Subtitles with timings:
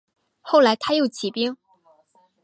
[0.41, 1.55] 后来他又起兵。